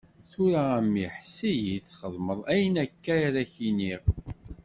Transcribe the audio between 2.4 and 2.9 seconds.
ayen